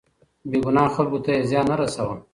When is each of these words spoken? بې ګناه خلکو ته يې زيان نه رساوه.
بې 0.49 0.57
ګناه 0.65 0.93
خلکو 0.95 1.17
ته 1.25 1.29
يې 1.35 1.41
زيان 1.49 1.65
نه 1.71 1.75
رساوه. 1.79 2.15